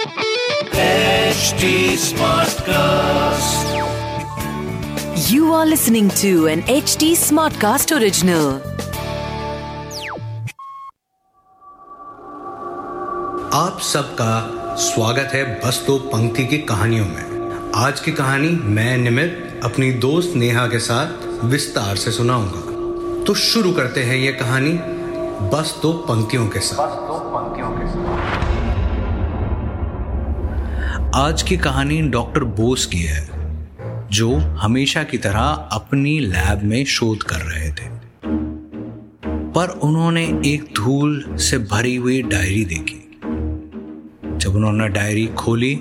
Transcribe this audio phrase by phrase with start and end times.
[0.00, 3.66] HD Smartcast.
[5.30, 8.46] You are listening to an HD Smartcast original.
[13.54, 14.32] आप सबका
[14.78, 20.36] स्वागत है बस दो पंक्ति की कहानियों में आज की कहानी मैं निमित अपनी दोस्त
[20.36, 24.72] नेहा के साथ विस्तार से सुनाऊँगा तो शुरू करते हैं ये कहानी
[25.52, 26.98] बस दो पंक्तियों के साथ
[31.14, 33.28] आज की कहानी डॉक्टर बोस की है,
[34.08, 35.40] जो हमेशा की तरह
[35.72, 37.88] अपनी लैब में शोध कर रहे थे।
[39.52, 43.20] पर उन्होंने एक धूल से भरी हुई डायरी देखी।
[44.38, 45.74] जब उन्होंने डायरी खोली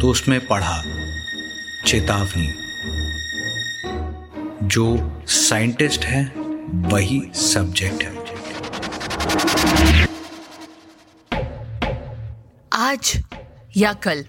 [0.00, 0.82] तो उसमें पढ़ा,
[1.86, 2.50] चेतावनी।
[4.68, 6.32] जो साइंटिस्ट है,
[6.90, 8.20] वही सब्जेक्ट है।
[12.72, 13.22] आज
[13.76, 14.24] या कल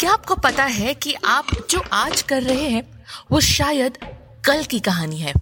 [0.00, 2.82] क्या आपको पता है कि आप जो आज कर रहे हैं,
[3.30, 3.98] वो शायद
[4.46, 5.32] कल की कहानी है?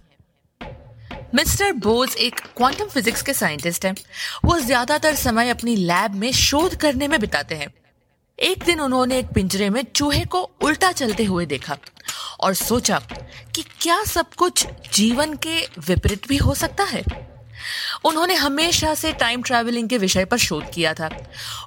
[1.35, 3.95] मिस्टर बोज एक क्वांटम फिजिक्स के साइंटिस्ट हैं।
[4.45, 7.73] वो ज़्यादातर समय अपनी लैब में शोध करने में बिताते हैं।
[8.39, 11.77] एक दिन उन्होंने एक पिंजरे में चूहे को उल्टा चलते हुए देखा
[12.39, 13.01] और सोचा
[13.55, 17.03] कि क्या सब कुछ जीवन के विपरीत भी हो सकता है?
[18.05, 21.09] उन्होंने हमेशा से टाइम ट्रैवलिंग के विषय पर शोध किया था।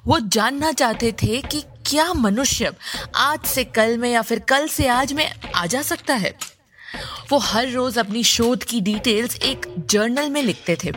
[0.06, 2.72] वो जानना चाहते थे कि क्या मनुष्य
[3.16, 6.34] आज से कल में या फिर कल से आज में आ जा सकता है?
[7.30, 10.91] वो हर रोज अपनी शोध की डिटेल्स एक जर्नल में लिखते थे,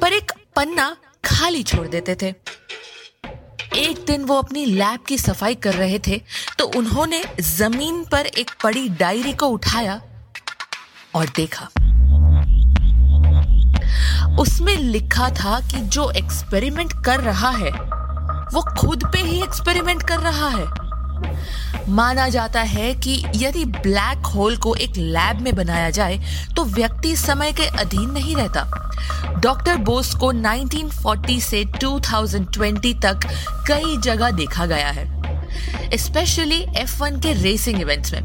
[0.00, 2.34] पर एक पन्ना खाली छोड़ देते थे।
[3.78, 6.20] एक दिन वो अपनी लैब की सफ़ाई कर रहे थे
[6.58, 10.00] तो उन्होंने ज़मीन पर एक पड़ी डायरी को उठाया
[11.14, 11.68] और देखा।
[14.40, 17.70] उसमें लिखा था कि जो एक्सपेरिमेंट कर रहा है
[18.52, 20.66] वो खुद पे ही एक्सपेरिमेंट कर रहा है।
[21.88, 26.18] माना जाता है कि यदि ब्लैक होल को एक लैब में बनाया जाए
[26.56, 28.62] तो व्यक्ति समय के अधीन नहीं रहता।
[29.38, 33.28] डॉक्टर बोस को 1940 से 2020 तक
[33.68, 38.20] कई जगह देखा गया है स्पेशली F1 के रेसिंग इवेंट्स में।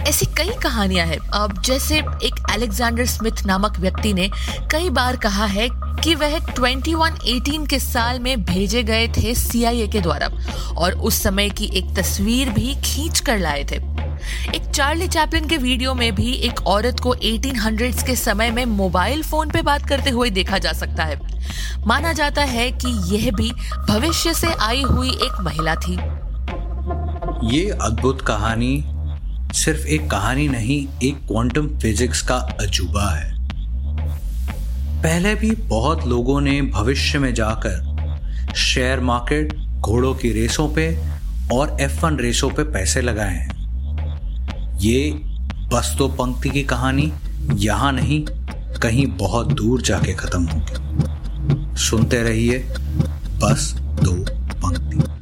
[0.00, 4.28] ऐसी कई कहानियाँ हैं। अब जैसे एक अलेक्जेंडर स्मिथ नामक व्यक्ति ने
[4.72, 5.68] कई बार कहा है
[6.04, 10.28] कि वह 2118 के साल में भेजे गए थे सीआईए के द्वारा
[10.76, 13.76] और उस समय की एक तस्वीर भी खींच कर लाए थे।
[14.56, 19.22] एक चार्ली चैपलिन के वीडियो में भी एक औरत को 1800s के समय में मोबाइल
[19.22, 21.20] फ़ोन पे बात करते हुए देखा जा सकता है।
[21.86, 23.52] माना जाता है कि यह भी
[23.88, 25.98] भविष्य से आई हुई एक महिला थी।
[27.56, 28.84] ये अद्भुत कहानी
[29.56, 33.34] सिर्फ़ एक कहानी नहीं, एक क्वांटम फिजिक्स का अजूबा है।
[35.02, 40.86] पहले भी बहुत लोगों ने भविष्य में जाकर शेयर मार्केट घोड़ों की रेसों पे
[41.52, 45.10] और एफ़ वन रेसों पे पैसे लगाए हैं। ये
[45.72, 47.12] बस तो पंक्ति की कहानी
[47.54, 48.24] यहाँ नहीं,
[48.82, 52.58] कहीं बहुत दूर जाके खत्म होगी। सुनते रहिए
[53.42, 54.12] बस दो
[54.60, 55.15] पंक्ति।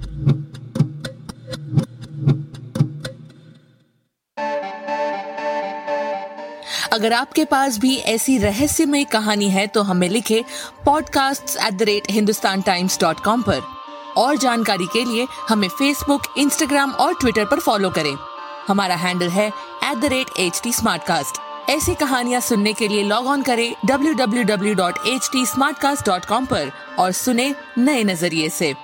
[6.94, 10.44] अगर आपके पास भी ऐसी रहस्यमय कहानी है तो हमें लिखे
[10.84, 13.44] podcast at the rate Hindustan Times dot com
[14.16, 18.16] और जानकारी के लिए हमें फेसबुक इंस्टाग्राम और ट्विटर पर फॉलो करें।
[18.69, 19.53] हमारा हैंडल है
[19.84, 20.72] at the rate H T
[21.72, 28.75] ऐसी कहानियाँ सुनने के लिए लॉग ऑन करें www.htsmartcast.com पर और सुने नए नज़रिए से।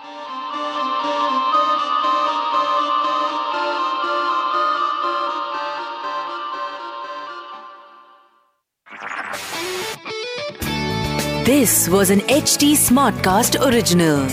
[11.45, 14.27] This was an HD Smartcast original.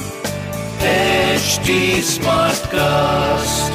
[0.80, 3.72] HD Smartcast.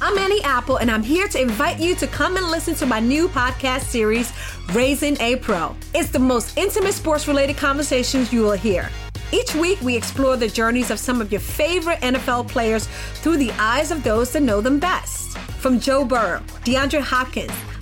[0.00, 3.00] I'm Annie Apple, and I'm here to invite you to come and listen to my
[3.00, 4.32] new podcast series,
[4.72, 5.76] Raising a Pro.
[5.94, 8.88] It's the most intimate sports related conversations you will hear.
[9.32, 12.86] Each week, we explore the journeys of some of your favorite NFL players
[13.16, 15.36] through the eyes of those that know them best.
[15.58, 17.52] From Joe Burrow, DeAndre Hopkins,